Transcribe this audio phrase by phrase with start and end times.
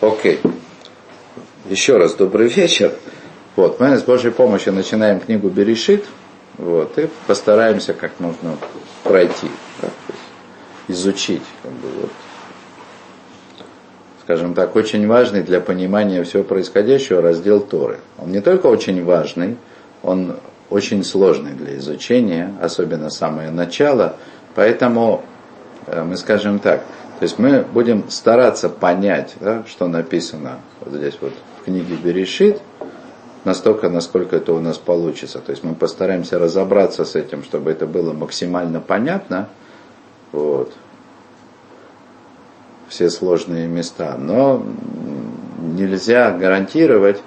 [0.00, 0.40] Окей.
[1.68, 2.92] Еще раз добрый вечер.
[3.56, 6.04] Вот, мы с Божьей помощью начинаем книгу Берешит.
[6.56, 8.56] Вот, и постараемся как можно
[9.02, 9.48] пройти,
[9.82, 9.88] да,
[10.86, 11.42] изучить.
[11.62, 12.10] Как бы, вот,
[14.22, 17.98] скажем так, очень важный для понимания всего происходящего раздел Торы.
[18.18, 19.56] Он не только очень важный,
[20.02, 20.36] он
[20.70, 24.16] очень сложный для изучения, особенно самое начало,
[24.54, 25.24] поэтому
[25.86, 26.84] э, мы скажем так,
[27.18, 32.62] то есть мы будем стараться понять, да, что написано вот здесь вот в книге Берешит,
[33.44, 35.40] настолько, насколько это у нас получится.
[35.40, 39.48] То есть мы постараемся разобраться с этим, чтобы это было максимально понятно.
[40.30, 40.72] Вот
[42.88, 44.16] все сложные места.
[44.16, 44.64] Но
[45.60, 47.20] нельзя гарантировать,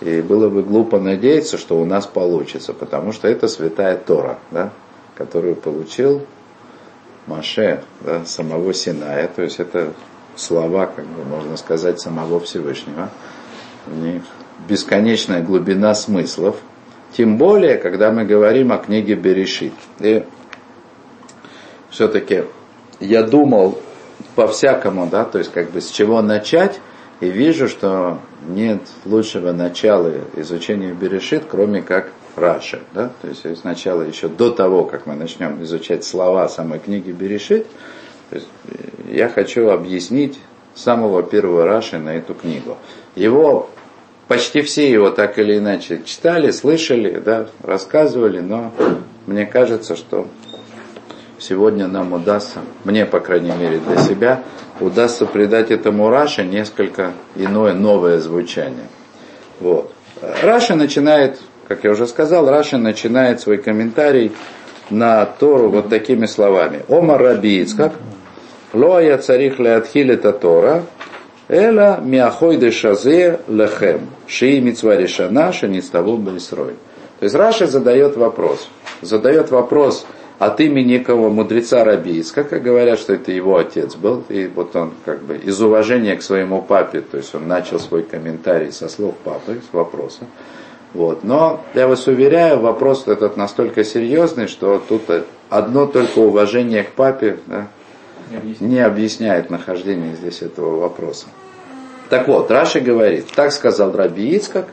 [0.00, 4.70] и было бы глупо надеяться, что у нас получится, потому что это святая Тора, да,
[5.16, 6.22] которую получил
[7.26, 9.92] Маше, да, самого Синая, то есть это
[10.36, 13.10] слова, как бы можно сказать, самого Всевышнего.
[13.86, 14.22] У них
[14.68, 16.56] бесконечная глубина смыслов,
[17.16, 19.74] тем более, когда мы говорим о книге Берешит.
[20.00, 20.24] И
[21.90, 22.44] все-таки
[23.00, 23.78] я думал
[24.34, 26.80] по-всякому, да, то есть как бы с чего начать,
[27.20, 28.18] и вижу, что
[28.48, 34.84] нет лучшего начала изучения Берешит, кроме как Раши, да, то есть сначала еще до того,
[34.84, 37.66] как мы начнем изучать слова самой книги Берешит,
[38.32, 38.48] есть,
[39.10, 40.38] я хочу объяснить
[40.74, 42.78] самого первого Раши на эту книгу.
[43.14, 43.68] Его
[44.28, 48.72] почти все его так или иначе читали, слышали, да, рассказывали, но
[49.26, 50.26] мне кажется, что
[51.38, 54.42] сегодня нам удастся, мне, по крайней мере, для себя,
[54.80, 58.86] удастся придать этому Раше несколько иное, новое звучание.
[59.60, 59.92] Вот.
[60.42, 61.40] Раши начинает,
[61.72, 64.32] как я уже сказал, Раши начинает свой комментарий
[64.90, 66.82] на Тору вот такими словами.
[66.86, 67.94] אמר רבי יצחק,
[68.74, 70.82] לא היה צריך להתחיל את התורה,
[71.48, 76.74] אלא מהחודש הזה לכם, שהיא מצווה ראשונה, שנצטוו בה ישראל.
[77.20, 78.68] То есть Раши задает вопрос.
[79.00, 80.04] Задает вопрос,
[80.38, 84.76] от имени некого мудреца Раби Ицхака, как говорят, что это его отец был, и вот
[84.76, 88.88] он как бы из уважения к своему папе, то есть он начал свой комментарий со
[88.88, 90.26] слов папы, с вопроса.
[90.94, 91.24] Вот.
[91.24, 95.02] Но я вас уверяю, вопрос этот настолько серьезный, что тут
[95.48, 97.68] одно только уважение к папе да,
[98.30, 98.60] не, объясняет.
[98.60, 101.26] не объясняет нахождение здесь этого вопроса.
[102.10, 104.68] Так вот, Раши говорит, так сказал Раби Ицкак,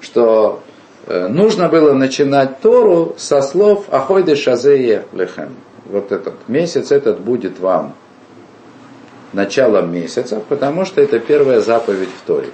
[0.00, 0.60] что
[1.06, 5.56] Э, нужно было начинать Тору со слов «Ахойде шазее лехем».
[5.86, 7.94] Вот этот месяц этот будет вам
[9.32, 12.50] началом месяца, потому что это первая заповедь в Торе.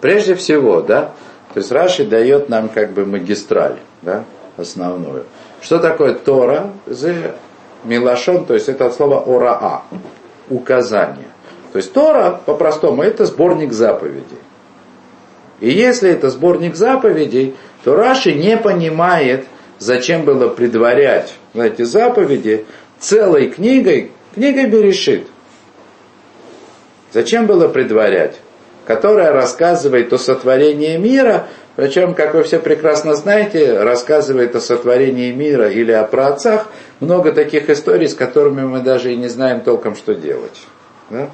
[0.00, 1.12] Прежде всего, да,
[1.54, 4.24] то есть Раши дает нам как бы магистраль, да,
[4.56, 5.24] основную.
[5.60, 6.70] Что такое Тора?
[7.84, 9.82] Милашон, то есть это слово ораа,
[10.50, 11.28] указание.
[11.72, 14.38] То есть Тора, по-простому, это сборник заповедей.
[15.60, 19.46] И если это сборник заповедей, то Раши не понимает,
[19.78, 22.66] зачем было предварять эти заповеди
[22.98, 25.28] целой книгой, книгой Берешит.
[27.12, 28.36] Зачем было предварять?
[28.86, 35.68] Которая рассказывает о сотворении мира, причем, как вы все прекрасно знаете, рассказывает о сотворении мира
[35.68, 36.68] или о праотцах
[37.00, 40.62] много таких историй, с которыми мы даже и не знаем толком, что делать.
[41.10, 41.28] Да?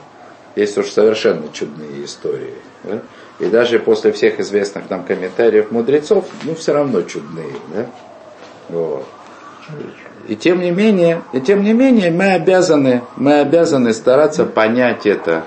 [0.56, 2.54] Есть уж совершенно чудные истории.
[2.84, 3.00] Да?
[3.38, 7.52] И даже после всех известных нам комментариев мудрецов, ну, все равно чудные.
[7.74, 7.86] Да?
[8.68, 9.06] Вот.
[10.28, 15.44] И тем не менее, и тем не менее мы обязаны, мы обязаны стараться понять это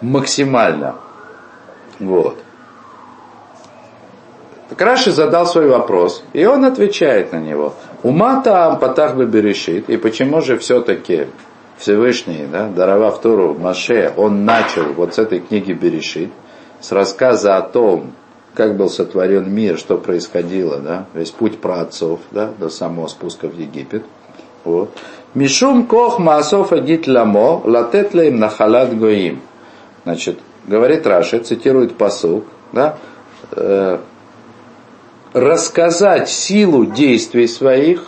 [0.00, 0.96] максимально.
[1.98, 2.38] Вот.
[4.68, 7.74] Так Раши задал свой вопрос, и он отвечает на него.
[8.02, 11.26] Ума там патах бы берешит, и почему же все-таки
[11.78, 16.30] Всевышний, да, даровав Тору Маше, он начал вот с этой книги Берешит,
[16.80, 18.12] с рассказа о том,
[18.54, 23.56] как был сотворен мир, что происходило, да, весь путь праотцов, да, до самого спуска в
[23.56, 24.04] Египет.
[24.64, 24.90] Вот.
[25.34, 29.40] Мишум кох маасов адит ламо, латет лаим нахалат гоим.
[30.04, 32.98] Значит, говорит Раши, цитирует посук, да,
[33.52, 33.98] э,
[35.32, 38.06] рассказать силу действий своих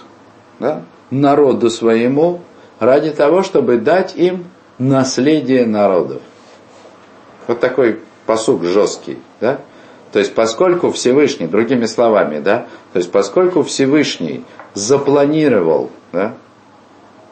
[0.58, 2.40] да, народу своему
[2.78, 4.44] ради того, чтобы дать им
[4.78, 6.22] наследие народов.
[7.46, 9.60] Вот такой посук жесткий, да?
[10.12, 16.34] То есть, поскольку Всевышний, другими словами, да, то есть, поскольку Всевышний запланировал, да,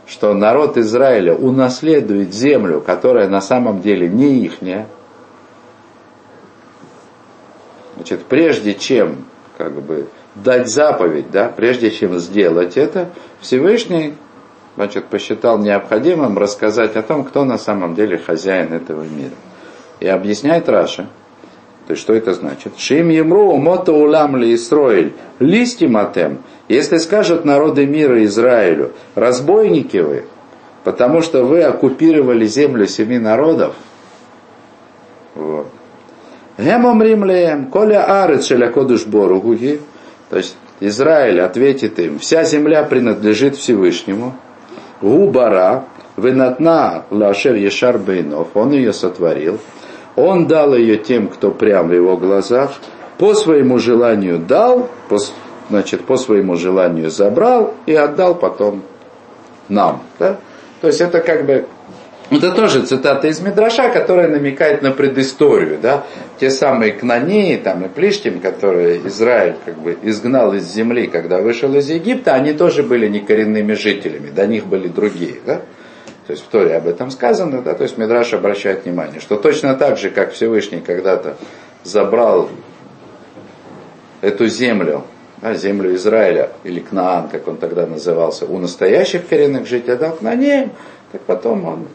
[0.07, 4.87] что народ Израиля унаследует землю, которая на самом деле не ихняя,
[7.99, 9.25] значит, прежде чем,
[9.56, 10.06] как бы,
[10.37, 13.11] дать заповедь, да, прежде чем сделать это,
[13.41, 14.15] Всевышний
[14.77, 19.35] значит, посчитал необходимым рассказать о том, кто на самом деле хозяин этого мира.
[19.99, 21.09] И объясняет Раша,
[21.89, 22.79] то есть что это значит?
[22.79, 30.27] Шим емру мото улам ли Исроиль, листиматем, если скажут народы мира Израилю, разбойники вы,
[30.85, 33.75] потому что вы оккупировали землю семи народов,
[35.35, 35.73] вот.
[36.59, 39.81] Гемом римлеем, коля арец шелякодуш боругуги,
[40.29, 44.35] то есть Израиль ответит им, вся земля принадлежит Всевышнему,
[45.01, 45.85] губара,
[46.17, 49.59] вынатна лашер ешар бейнов, он ее сотворил,
[50.17, 52.73] он дал ее тем, кто прям в его глазах,
[53.19, 55.19] по своему желанию дал, по,
[55.71, 58.83] значит, по своему желанию забрал и отдал потом
[59.69, 60.03] нам.
[60.19, 60.39] Да?
[60.81, 61.67] То есть это как бы
[62.31, 65.79] это тоже цитата из Мидраша, которая намекает на предысторию.
[65.81, 66.05] Да?
[66.39, 71.75] Те самые кнании там, и Плиштим, которые Израиль как бы изгнал из земли, когда вышел
[71.75, 75.37] из Египта, они тоже были не коренными жителями, до них были другие.
[75.47, 75.63] Да?
[76.27, 79.75] То есть в Торе об этом сказано, да, то есть Мидраш обращает внимание, что точно
[79.75, 81.39] так же, как Всевышний когда-то
[81.85, 82.51] забрал
[84.21, 85.05] эту землю,
[85.41, 90.73] да, землю Израиля, или Кнаан, как он тогда назывался, у настоящих коренных жителей, дал Кнанеем,
[91.13, 91.89] так потом он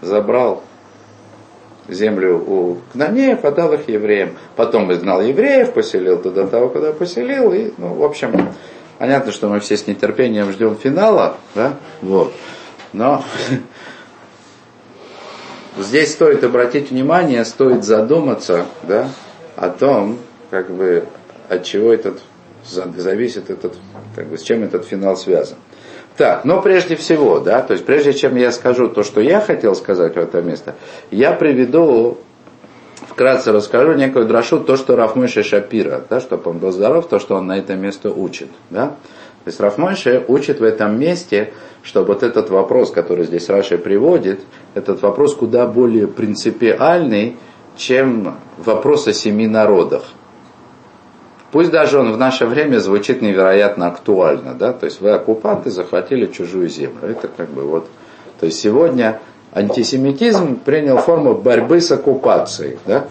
[0.00, 0.62] забрал
[1.88, 4.36] землю у Кнанеев, отдал их евреям.
[4.56, 7.52] Потом изгнал евреев, поселил туда того, куда поселил.
[7.52, 8.48] И, ну, в общем,
[8.98, 12.32] понятно, что мы все с нетерпением ждем финала, да, вот.
[12.92, 13.24] Но
[15.78, 19.08] здесь стоит обратить внимание, стоит задуматься, да,
[19.56, 20.18] о том,
[20.50, 21.06] как бы,
[21.48, 22.20] от чего этот,
[22.64, 23.74] зависит этот,
[24.14, 25.56] как бы, с чем этот финал связан.
[26.20, 29.74] Так, но прежде всего, да, то есть прежде чем я скажу то, что я хотел
[29.74, 30.74] сказать в это место,
[31.10, 32.18] я приведу,
[33.08, 37.36] вкратце расскажу некую дрошу, то, что Рафмойша Шапира, да, чтобы он был здоров, то, что
[37.36, 38.88] он на это место учит, да.
[38.88, 44.40] То есть Рафмойша учит в этом месте, что вот этот вопрос, который здесь Раши приводит,
[44.74, 47.38] этот вопрос куда более принципиальный,
[47.78, 50.02] чем вопрос о семи народах.
[51.52, 56.26] Пусть даже он в наше время звучит невероятно актуально, да, то есть вы оккупанты захватили
[56.26, 57.08] чужую землю.
[57.08, 57.88] Это как бы вот,
[58.38, 59.20] то есть сегодня
[59.52, 63.06] антисемитизм принял форму борьбы с оккупацией, да.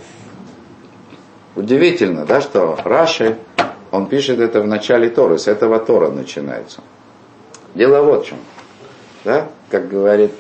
[1.56, 3.38] Удивительно, да, что Раши,
[3.92, 6.82] он пишет это в начале Торы, с этого Тора начинается.
[7.76, 8.38] Дело вот в чем,
[9.26, 10.32] да, как говорит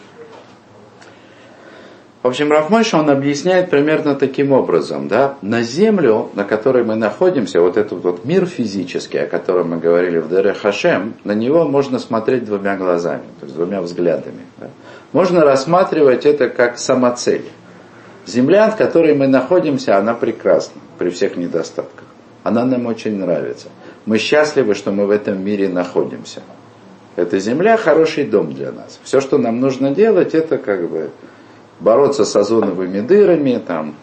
[2.21, 7.61] в общем, Рафмойша он объясняет примерно таким образом, да, на землю, на которой мы находимся,
[7.61, 11.97] вот этот вот мир физический, о котором мы говорили в Дере Хашем, на него можно
[11.97, 14.41] смотреть двумя глазами, то есть двумя взглядами.
[14.57, 14.67] Да.
[15.13, 17.45] Можно рассматривать это как самоцель.
[18.25, 22.05] Земля, в которой мы находимся, она прекрасна при всех недостатках.
[22.43, 23.69] Она нам очень нравится.
[24.05, 26.41] Мы счастливы, что мы в этом мире находимся.
[27.15, 28.99] Эта земля хороший дом для нас.
[29.03, 31.11] Все, что нам нужно делать, это как бы
[31.79, 33.95] бороться с озоновыми дырами, там,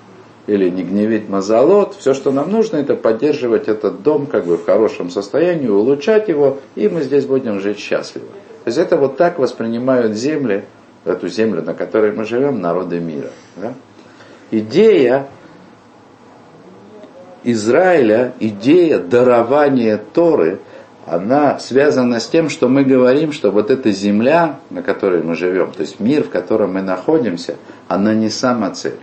[0.47, 1.97] или не гневить мазолот.
[1.99, 6.59] Все, что нам нужно, это поддерживать этот дом как бы в хорошем состоянии, улучшать его,
[6.75, 8.27] и мы здесь будем жить счастливо.
[8.65, 10.65] То есть это вот так воспринимают земли,
[11.05, 13.31] эту землю, на которой мы живем, народы мира.
[13.57, 13.75] Да?
[14.51, 15.29] Идея
[17.45, 20.59] Израиля, идея дарования Торы–
[21.07, 25.71] она связана с тем, что мы говорим, что вот эта земля, на которой мы живем,
[25.71, 27.57] то есть мир, в котором мы находимся,
[27.87, 28.99] она не сама цель.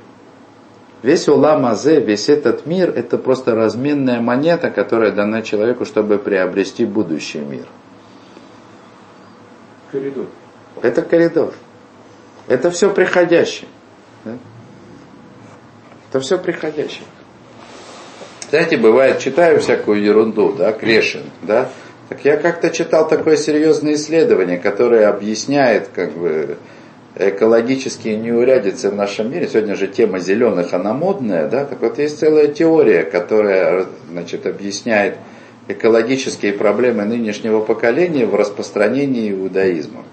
[1.02, 6.86] Весь улам азе, весь этот мир, это просто разменная монета, которая дана человеку, чтобы приобрести
[6.86, 7.66] будущий мир.
[9.92, 10.28] Коридор.
[10.82, 11.54] Это коридор.
[12.48, 13.70] Это все приходящее.
[14.26, 14.38] Да?
[16.10, 17.06] Это все приходящее.
[18.50, 21.70] Знаете, бывает, читаю всякую ерунду, да, Крешин, да,
[22.10, 26.58] так я как-то читал такое серьезное исследование, которое объясняет как бы
[27.16, 29.48] экологические неурядицы в нашем мире.
[29.48, 31.66] Сегодня же тема зеленых, она модная, да?
[31.66, 35.16] Так вот есть целая теория, которая значит, объясняет
[35.68, 40.04] экологические проблемы нынешнего поколения в распространении иудаизма.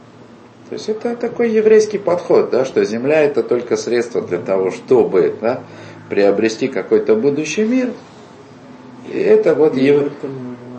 [0.68, 5.35] То есть это такой еврейский подход, да, что земля это только средство для того, чтобы
[5.40, 5.62] да,
[6.09, 7.90] приобрести какой-то будущий мир.
[9.12, 10.12] И это вот ев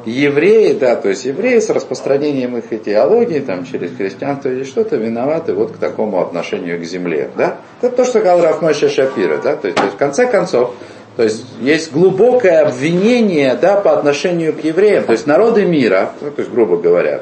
[0.05, 5.53] евреи, да, то есть евреи с распространением их идеологии там, через христианство или что-то виноваты
[5.53, 7.29] вот к такому отношению к земле.
[7.35, 7.57] Да?
[7.81, 9.37] Это то, что сказал Рафмойша Шапира.
[9.37, 9.55] Да?
[9.55, 10.73] То, есть, то есть в конце концов,
[11.15, 15.03] то есть есть глубокое обвинение да, по отношению к евреям.
[15.03, 17.21] То есть народы мира, ну, то есть грубо говоря,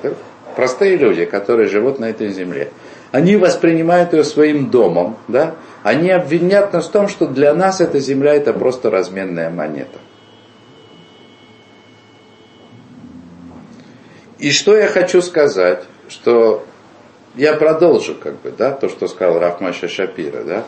[0.55, 2.69] простые люди, которые живут на этой земле,
[3.11, 5.55] они воспринимают ее своим домом, да?
[5.83, 9.97] они обвинят нас в том, что для нас эта земля это просто разменная монета.
[14.39, 16.65] И что я хочу сказать, что
[17.35, 20.63] я продолжу, как бы, да, то, что сказал Рафмаша Шапира, да.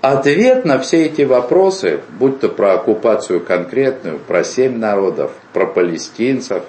[0.00, 6.62] Ответ на все эти вопросы, будь то про оккупацию конкретную, про семь народов, про палестинцев,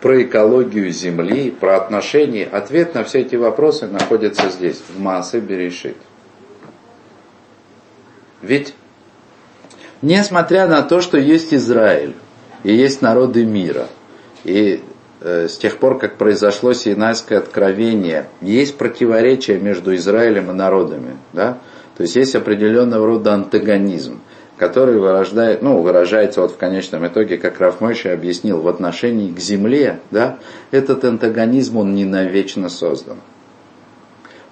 [0.00, 5.96] про экологию земли, про отношения, ответ на все эти вопросы находится здесь, в Маасе Берешит.
[8.42, 8.74] Ведь,
[10.02, 12.14] несмотря на то, что есть Израиль,
[12.64, 13.86] и есть народы мира,
[14.42, 14.82] и
[15.24, 21.58] с тех пор, как произошло Синайское откровение, есть противоречия между Израилем и народами, да?
[21.96, 24.20] то есть есть определенного рода антагонизм,
[24.58, 30.00] который вырождает, ну, выражается вот в конечном итоге, как Рафмойши объяснил, в отношении к земле,
[30.10, 30.38] да,
[30.70, 33.16] этот антагонизм, он не навечно создан.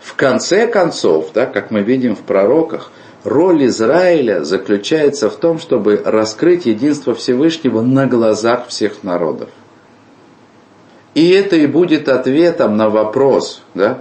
[0.00, 2.90] В конце концов, да, как мы видим в пророках,
[3.24, 9.50] роль Израиля заключается в том, чтобы раскрыть единство Всевышнего на глазах всех народов.
[11.14, 13.98] И это и будет ответом на вопрос, да,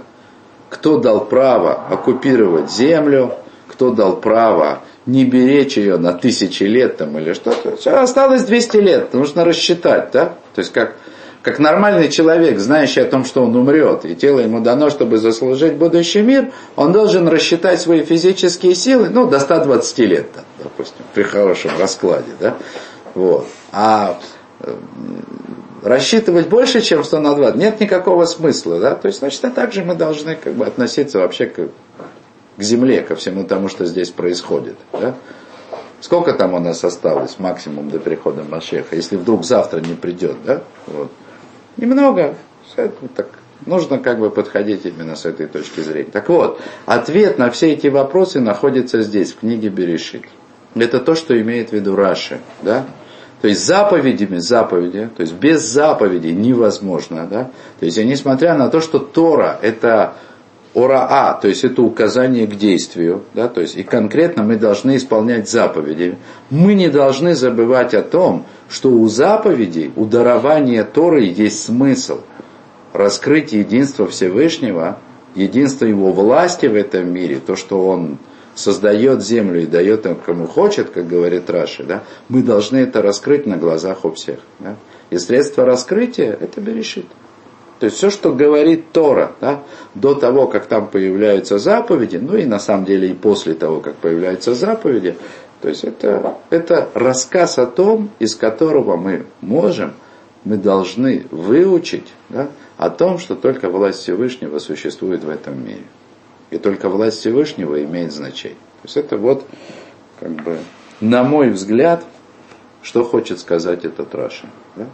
[0.70, 3.34] кто дал право оккупировать землю,
[3.68, 7.76] кто дал право не беречь ее на тысячи лет там или что-то.
[8.00, 10.34] Осталось 200 лет, нужно рассчитать, да?
[10.54, 10.94] То есть как,
[11.42, 15.74] как нормальный человек, знающий о том, что он умрет, и тело ему дано, чтобы заслужить
[15.74, 21.24] будущий мир, он должен рассчитать свои физические силы, ну, до 120 лет, там, допустим, при
[21.24, 22.54] хорошем раскладе, да?
[23.14, 23.46] Вот.
[23.72, 24.18] А
[25.82, 28.94] рассчитывать больше, чем 100 на 20, нет никакого смысла, да?
[28.94, 31.68] То есть, значит, а также мы должны как бы относиться вообще к,
[32.56, 35.14] к земле, ко всему тому, что здесь происходит, да?
[36.00, 40.62] Сколько там у нас осталось максимум до прихода Машеха, если вдруг завтра не придет, да?
[40.86, 41.10] Вот.
[41.76, 42.34] Немного.
[43.14, 43.28] Так,
[43.66, 46.10] нужно как бы подходить именно с этой точки зрения.
[46.10, 50.24] Так вот, ответ на все эти вопросы находится здесь, в книге Берешит.
[50.74, 52.86] Это то, что имеет в виду Раши, да?
[53.42, 57.50] То есть заповедями, заповеди, то есть без заповедей невозможно, да?
[57.80, 60.14] То есть, несмотря на то, что Тора это
[60.74, 65.50] ораа, то есть это указание к действию, да, то есть и конкретно мы должны исполнять
[65.50, 66.18] заповеди.
[66.50, 72.20] Мы не должны забывать о том, что у заповедей, у дарования Торы есть смысл
[72.92, 74.98] раскрыть единство Всевышнего,
[75.34, 78.18] единство Его власти в этом мире, то, что Он
[78.54, 83.46] создает землю и дает им кому хочет, как говорит Раши, да, мы должны это раскрыть
[83.46, 84.40] на глазах у всех.
[84.58, 84.76] Да?
[85.10, 87.06] И средство раскрытия это берешит.
[87.80, 92.44] То есть все, что говорит Тора, да, до того, как там появляются заповеди, ну и
[92.44, 95.16] на самом деле и после того, как появляются заповеди,
[95.60, 99.94] то есть это, это рассказ о том, из которого мы можем,
[100.44, 105.84] мы должны выучить да, о том, что только власть Всевышнего существует в этом мире.
[106.52, 108.58] И только власть Всевышнего имеет значение.
[108.82, 109.46] То есть это вот,
[110.20, 110.58] как бы,
[111.00, 112.04] на мой взгляд,
[112.82, 114.44] что хочет сказать этот Раша.
[114.76, 114.84] Да?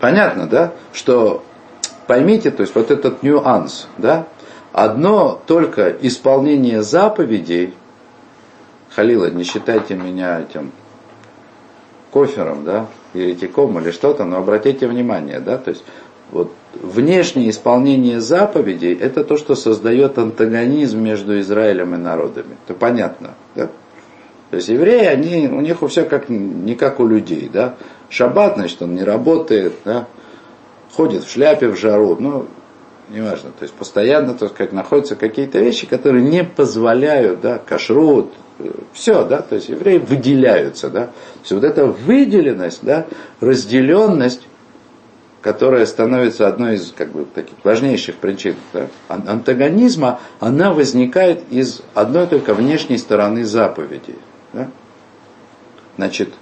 [0.00, 1.44] Понятно, да, что
[2.06, 4.26] поймите, то есть вот этот нюанс, да,
[4.72, 7.74] одно только исполнение заповедей,
[8.94, 10.72] Халила, не считайте меня этим
[12.10, 15.84] кофером, да, еретиком или что-то, но обратите внимание, да, то есть
[16.30, 22.56] вот внешнее исполнение заповедей– это то, что создает антагонизм между Израилем и народами.
[22.66, 23.68] Это понятно, да?
[24.50, 27.76] То есть евреи, они, у них все как, не как у людей, да?
[28.10, 30.06] Шаббат, значит, он не работает, да?
[30.94, 32.46] Ходит в шляпе в жару, ну,
[33.08, 38.32] неважно, то есть постоянно, так сказать, находятся какие-то вещи, которые не позволяют, да, кашрут,
[38.92, 43.06] все, да, то есть евреи выделяются, да, то есть вот эта выделенность, да,
[43.40, 44.42] разделенность,
[45.42, 52.28] которая становится одной из как бы, таких важнейших причин да, антагонизма, она возникает из одной
[52.28, 54.14] только внешней стороны заповеди.
[54.52, 54.70] Да?
[55.96, 56.32] Значит,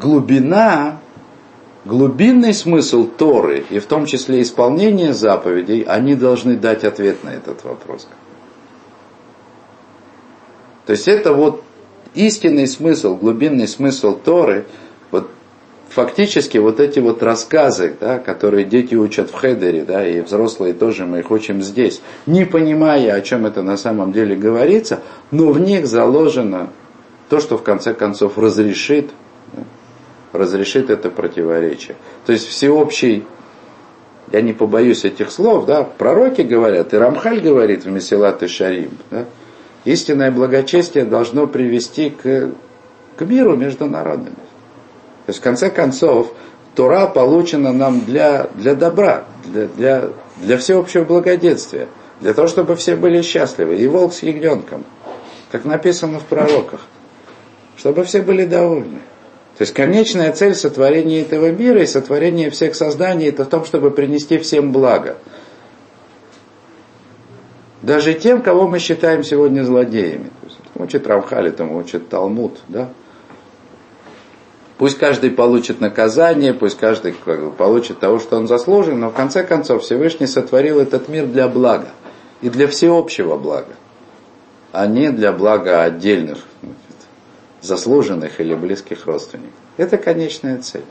[0.00, 0.98] глубина,
[1.84, 7.64] глубинный смысл Торы, и в том числе исполнение заповедей, они должны дать ответ на этот
[7.64, 8.08] вопрос.
[10.86, 11.62] То есть это вот
[12.14, 14.64] истинный смысл, глубинный смысл Торы–
[15.96, 21.06] фактически вот эти вот рассказы, да, которые дети учат в хедере, да, и взрослые тоже
[21.06, 25.00] мы их учим здесь, не понимая, о чем это на самом деле говорится,
[25.30, 26.68] но в них заложено
[27.30, 29.08] то, что в конце концов разрешит,
[29.54, 29.62] да,
[30.38, 31.96] разрешит это противоречие.
[32.26, 33.24] То есть всеобщий,
[34.32, 38.90] я не побоюсь этих слов, да, пророки говорят, и Рамхаль говорит в Месилат и Шарим,
[39.10, 39.24] да,
[39.86, 42.50] истинное благочестие должно привести к,
[43.16, 44.45] к миру между народами.
[45.26, 46.32] То есть, в конце концов,
[46.76, 51.88] Тора получена нам для, для добра, для, для, для всеобщего благоденствия,
[52.20, 53.76] для того, чтобы все были счастливы.
[53.76, 54.84] И волк с ягненком,
[55.50, 56.80] как написано в пророках,
[57.76, 59.00] чтобы все были довольны.
[59.58, 63.90] То есть конечная цель сотворения этого мира и сотворения всех созданий это в том, чтобы
[63.90, 65.16] принести всем благо.
[67.82, 70.30] Даже тем, кого мы считаем сегодня злодеями.
[70.40, 72.90] То есть, учит Рамхали, там учит Талмуд, да?
[74.78, 79.82] Пусть каждый получит наказание, пусть каждый получит того, что он заслужен, но в конце концов
[79.82, 81.88] Всевышний сотворил этот мир для блага
[82.42, 83.74] и для всеобщего блага,
[84.72, 86.38] а не для блага отдельных
[87.62, 89.54] заслуженных или близких родственников.
[89.78, 90.84] Это конечная цель.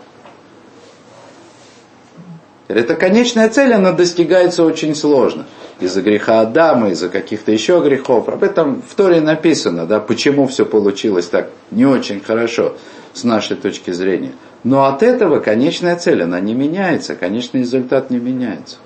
[2.67, 5.45] Эта конечная цель, она достигается очень сложно.
[5.79, 8.29] Из-за греха Адама, из-за каких-то еще грехов.
[8.29, 12.75] Об этом в Торе написано, да, почему все получилось так не очень хорошо
[13.13, 14.31] с нашей точки зрения.
[14.63, 18.77] Но от этого конечная цель, она не меняется, конечный результат не меняется.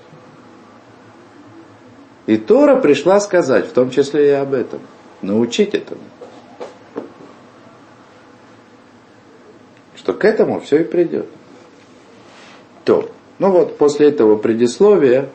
[2.26, 4.82] И Тора пришла сказать, в том числе и об этом,
[5.22, 6.02] научить этому.
[9.96, 11.28] Что к этому все и придет.
[12.86, 13.10] То.
[13.40, 15.30] Ну вот, после этого предисловия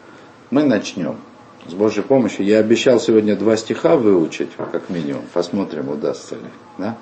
[0.51, 1.17] мы начнем.
[1.67, 2.45] С Божьей помощью.
[2.45, 5.25] Я обещал сегодня два стиха выучить, как минимум.
[5.33, 6.43] Посмотрим, удастся ли.
[6.79, 6.97] Да?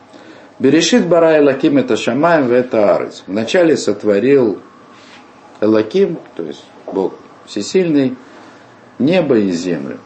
[0.59, 3.25] Берешит бара Элаким это Шамаем в это Арец.
[3.26, 4.61] Вначале сотворил
[5.61, 7.14] Элаким, то есть Бог
[7.47, 8.16] всесильный,
[8.99, 9.99] небо и землю.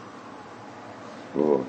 [1.33, 1.63] Вот.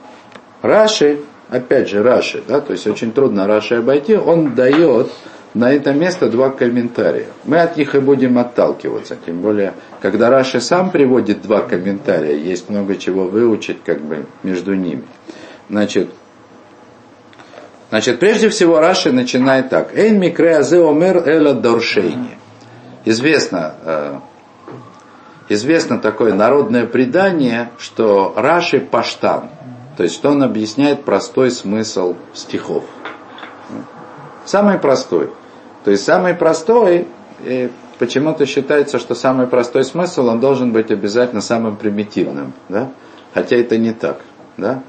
[0.62, 5.11] Раши, опять же Раши, да, то есть очень трудно Раши обойти, он дает
[5.55, 7.26] на это место два комментария.
[7.45, 9.17] Мы от них и будем отталкиваться.
[9.25, 14.75] Тем более, когда Раши сам приводит два комментария, есть много чего выучить как бы между
[14.75, 15.05] ними.
[15.71, 16.11] Значит,
[17.90, 19.97] значит прежде всего Раши начинает так.
[19.97, 22.38] Эйн микре омер эла доршейни.
[23.05, 24.19] Известно, э,
[25.49, 29.50] известно такое народное предание, что Раши паштан.
[29.97, 32.85] То есть, что он объясняет простой смысл стихов.
[34.49, 35.28] Самый простой.
[35.85, 37.07] То есть самый простой,
[37.99, 42.55] почему-то считается, что самый простой смысл, он должен быть обязательно самым примитивным.
[42.71, 42.90] Да?
[43.35, 44.23] Хотя это не так.
[44.57, 44.83] Да?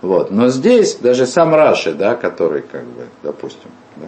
[0.00, 0.30] Вот.
[0.30, 4.06] Но здесь даже сам Раши, да, который, как бы, допустим, да,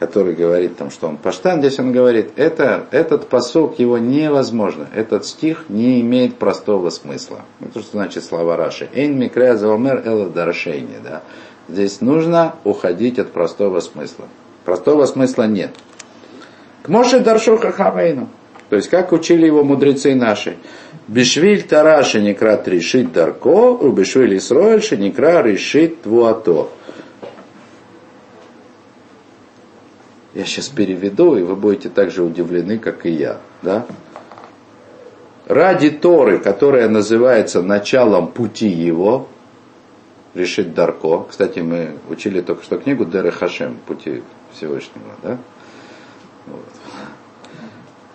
[0.00, 5.26] который говорит, там, что он паштан, здесь он говорит, это, этот посок его невозможно, этот
[5.26, 7.42] стих не имеет простого смысла.
[7.60, 8.88] Это что значит слова Раши?
[8.92, 11.22] Эйн микрея заумер эла даршейни, да.
[11.68, 14.26] Здесь нужно уходить от простого смысла.
[14.64, 15.74] Простого смысла нет.
[16.82, 18.28] К Моше Даршуха Хавейну.
[18.68, 20.56] То есть, как учили его мудрецы наши.
[21.06, 26.68] Бешвиль Тараши Некра Тришит Дарко, у Бешвиль Исроэль Некра Решит Твуато.
[30.34, 33.38] Я сейчас переведу, и вы будете так же удивлены, как и я.
[33.62, 33.86] Да?
[35.46, 39.28] Ради Торы, которая называется началом пути его,
[40.34, 41.26] решит Дарко.
[41.28, 45.14] Кстати, мы учили только что книгу Деры Хашем, пути Всевышнего.
[45.22, 45.38] Да?
[46.46, 46.64] Вот.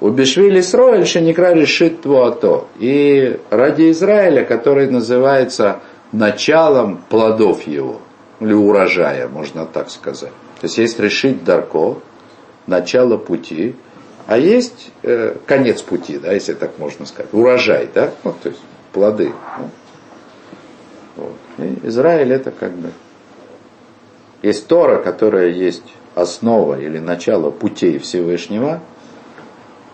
[0.02, 2.66] У Бешвили Сроэль Шеникра решит Твуато.
[2.80, 8.00] И ради Израиля, который называется началом плодов его,
[8.40, 10.32] или урожая, можно так сказать.
[10.62, 11.98] То есть есть решить Дарко,
[12.66, 13.76] начало пути,
[14.26, 18.62] а есть э, конец пути, да, если так можно сказать, урожай, да, ну, то есть
[18.94, 19.34] плоды.
[19.58, 19.70] Ну.
[21.18, 21.49] Вот.
[21.84, 22.92] Израиль это как бы
[24.42, 25.84] есть Тора, которая есть
[26.16, 28.82] основа или начало путей Всевышнего.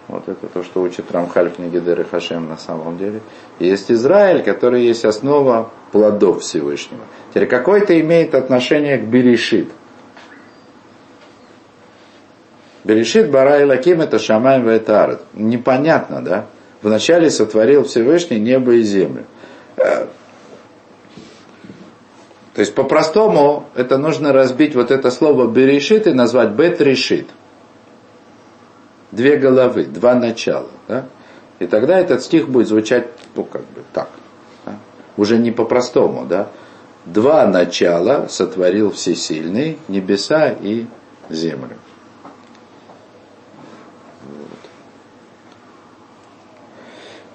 [0.08, 3.22] Вот это то, что учит Рамхаль в книге Деры Хашем на самом деле.
[3.58, 7.02] И есть Израиль, который есть основа плодов Всевышнего.
[7.32, 9.70] Теперь какое-то имеет отношение к Берешит.
[12.84, 15.22] Берешит Бара и Лаким это Шамаем Ветарет.
[15.34, 16.46] Непонятно, да?
[16.84, 19.26] Вначале сотворил Всевышний небо и землю.
[22.56, 27.28] То есть по-простому это нужно разбить вот это слово берешит и назвать бет решит.
[29.12, 30.70] Две головы, два начала.
[30.88, 31.06] Да?
[31.60, 34.10] И тогда этот стих будет звучать, ну как бы так.
[34.66, 34.78] Да?
[35.18, 36.48] Уже не по-простому, да.
[37.06, 40.86] Два начала сотворил Всесильный, небеса и
[41.30, 41.78] землю.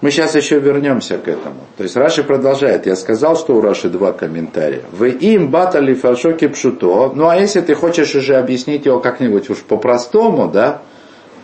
[0.01, 1.67] Мы сейчас еще вернемся к этому.
[1.77, 2.87] То есть Раши продолжает.
[2.87, 4.83] Я сказал, что у Раши два комментария.
[4.93, 7.13] Вы им батали фаршоки пшуто.
[7.15, 10.81] Ну а если ты хочешь уже объяснить его как-нибудь уж по-простому, да,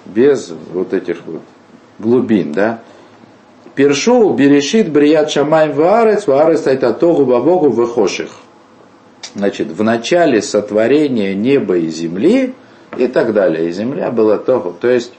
[0.06, 1.42] без вот этих вот
[1.98, 2.80] глубин, да.
[3.74, 8.30] Першу берешит брият шамай ваарец, ваарец айтатогу бабогу выхоших.
[9.34, 12.54] Значит, в начале сотворения неба и земли
[12.96, 13.68] и так далее.
[13.68, 14.74] И земля была того.
[14.78, 15.12] То есть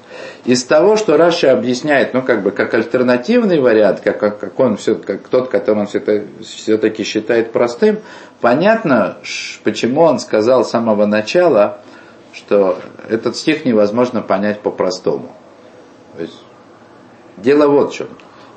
[0.46, 4.78] из того, что Раша объясняет, ну, как бы, как альтернативный вариант, как, как, как он
[4.78, 8.00] все, как тот, который он все-таки считает простым,
[8.42, 9.18] понятно,
[9.64, 11.80] почему он сказал с самого начала,
[12.34, 15.36] что этот стих невозможно понять по-простому.
[17.38, 18.08] Дело вот в чем,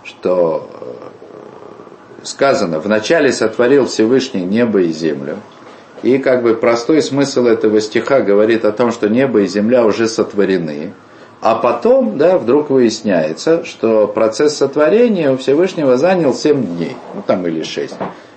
[0.05, 5.39] что э, сказано, вначале сотворил Всевышний небо и землю,
[6.03, 10.09] и как бы простой смысл этого стиха говорит о том, что небо и земля уже
[10.09, 10.93] сотворены,
[11.41, 17.47] а потом, да, вдруг выясняется, что процесс сотворения у Всевышнего занял 7 дней, ну там
[17.47, 17.95] или 6,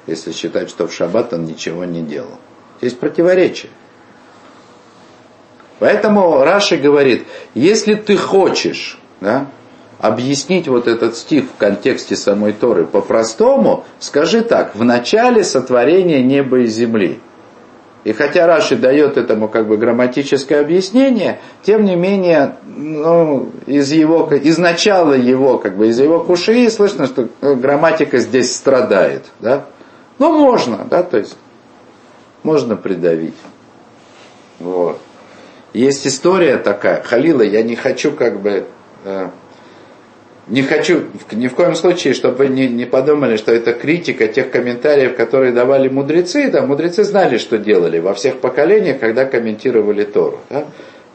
[0.08, 2.40] если считать, что в шаббат он ничего не делал.
[2.82, 3.72] Есть противоречие.
[5.80, 9.48] Поэтому Раши говорит, если ты хочешь да,
[10.00, 16.60] объяснить вот этот стих в контексте самой Торы по-простому, скажи так, в начале сотворения неба
[16.60, 17.20] и земли–
[18.04, 24.30] и хотя Раши дает этому как бы грамматическое объяснение, тем не менее, ну, из его,
[24.34, 29.66] из начала его, как бы из его куши слышно, что грамматика здесь страдает, да?
[30.20, 31.38] Ну, можно, да, то есть,
[32.44, 33.36] можно придавить.
[34.60, 35.00] Вот.
[35.74, 38.68] Есть история такая, Халила, я не хочу как бы
[39.06, 39.30] э,
[40.48, 44.52] не хочу ни в коем случае, чтобы вы не, не подумали, что это критика тех
[44.52, 46.52] комментариев, которые давали мудрецы.
[46.52, 50.40] Да, мудрецы знали, что делали во всех поколениях, когда комментировали Тору.
[50.50, 50.66] Да?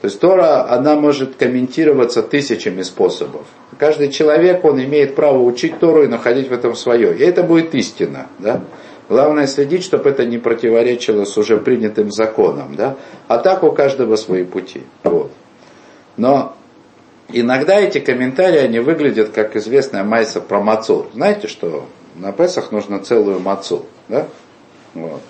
[0.01, 3.47] То есть Тора, она может комментироваться тысячами способов.
[3.79, 7.17] Каждый человек, он имеет право учить Тору и находить в этом свое.
[7.17, 8.29] И это будет истина.
[8.38, 8.62] Да?
[9.09, 12.77] Главное следить, чтобы это не противоречило с уже принятым законом.
[12.77, 12.97] Да?
[13.27, 14.83] А так у каждого свои пути.
[15.03, 15.33] Вот.
[16.17, 16.55] Но
[17.31, 21.07] Иногда эти комментарии, они выглядят как известная майса про мацу.
[21.12, 24.27] Знаете, что на Песах нужно целую мацу, да?
[24.95, 25.21] Вот.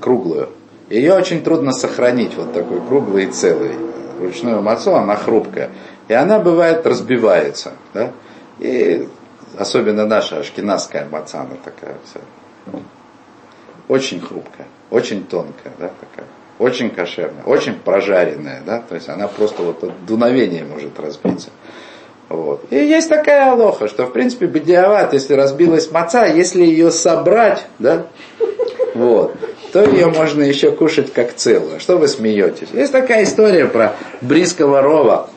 [0.00, 0.50] Круглую.
[0.90, 3.72] Ее очень трудно сохранить, вот такой круглый и целый.
[4.20, 5.70] Ручную мацу, она хрупкая.
[6.08, 8.12] И она бывает разбивается, да?
[8.58, 9.08] И
[9.58, 12.20] особенно наша ашкенадская маца, она такая вся.
[13.88, 16.26] Очень хрупкая, очень тонкая, да, такая
[16.62, 21.50] очень кошерная, очень прожаренная, да, то есть она просто вот от дуновения может разбиться.
[22.28, 22.64] Вот.
[22.70, 28.06] И есть такая алоха, что в принципе бедиават, если разбилась маца, если ее собрать, да,
[28.94, 29.34] вот,
[29.72, 31.80] то ее можно еще кушать как целую.
[31.80, 32.68] Что вы смеетесь?
[32.72, 35.30] Есть такая история про бриского рова,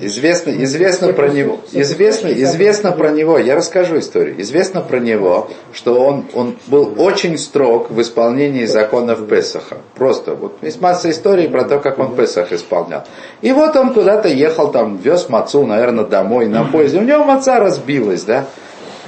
[0.00, 6.00] Известно, известно про него, известно, известно про него, я расскажу историю, известно про него, что
[6.00, 9.78] он, он был очень строг в исполнении законов Песаха.
[9.94, 13.04] Просто, вот есть масса историй про то, как он Песах исполнял.
[13.42, 17.60] И вот он куда-то ехал, там, вез мацу, наверное, домой на поезде, у него маца
[17.60, 18.46] разбилась, да,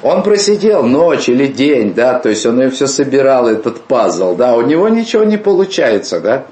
[0.03, 4.55] он просидел ночь или день, да, то есть он ее все собирал, этот пазл, да,
[4.55, 6.44] у него ничего не получается, да,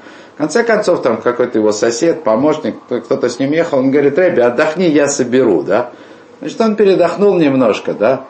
[0.42, 4.86] конце концов, там какой-то его сосед, помощник, кто-то с ним ехал, он говорит, Рэби, отдохни,
[4.86, 5.90] я соберу, да.
[6.40, 8.24] Значит, он передохнул немножко, да,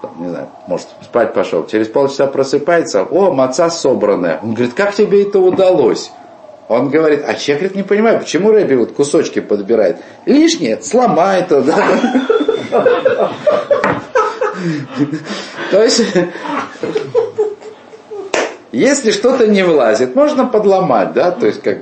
[0.00, 1.66] там, не знаю, может, спать пошел.
[1.66, 4.38] Через полчаса просыпается, о, маца собранная.
[4.40, 6.12] Он говорит, как тебе это удалось?
[6.68, 9.96] Он говорит, а человек говорит, не понимаю, почему Рэби вот кусочки подбирает?
[10.26, 11.76] Лишнее, сломай это, да.
[15.72, 16.04] То есть,
[18.78, 21.78] если что-то не влазит, можно подломать, да, то есть как,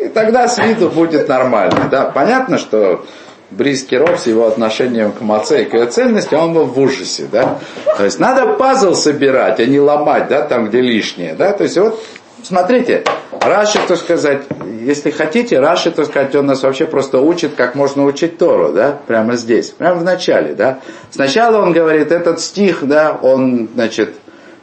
[0.00, 2.04] и тогда с виду будет нормально, да.
[2.04, 3.04] Понятно, что
[3.50, 7.26] Брис Киров с его отношением к маце и к ее ценности, он был в ужасе,
[7.30, 7.58] да.
[7.96, 11.52] То есть надо пазл собирать, а не ломать, да, там, где лишнее, да.
[11.52, 12.02] То есть вот,
[12.42, 13.04] смотрите,
[13.40, 14.42] Раши, то сказать,
[14.80, 18.98] если хотите, Раши, то сказать, он нас вообще просто учит, как можно учить Тору, да,
[19.06, 20.80] прямо здесь, прямо в начале, да.
[21.10, 24.14] Сначала он говорит, этот стих, да, он, значит,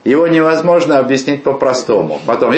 [0.04, 2.20] его невозможно объяснить по-простому.
[2.26, 2.50] Потом,